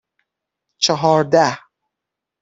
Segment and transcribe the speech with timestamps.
[0.83, 1.47] چهارده